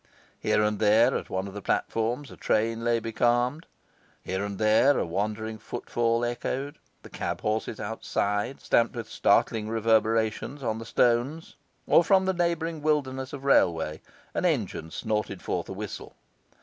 [0.39, 3.67] Here and there at one of the platforms, a train lay becalmed;
[4.23, 10.63] here and there a wandering footfall echoed; the cab horses outside stamped with startling reverberations
[10.63, 14.01] on the stones; or from the neighbouring wilderness of railway
[14.33, 16.15] an engine snorted forth a whistle.